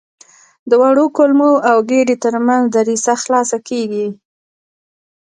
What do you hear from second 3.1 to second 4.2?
خلاصه کېږي.